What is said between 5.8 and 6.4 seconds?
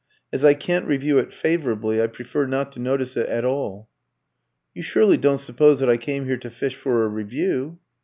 I came here